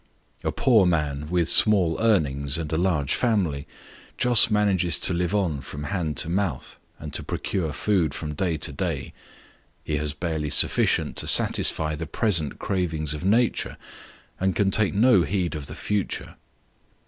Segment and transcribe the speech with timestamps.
[0.43, 3.67] A poor man, with small earnings, and a largo family,
[4.17, 8.57] just manages to live on from hand to mouth, and to procure food from day
[8.57, 9.13] to day;
[9.83, 13.77] he has barely sufficient to satisfy the present cravings of nature,
[14.39, 16.35] and can take no heed of the future.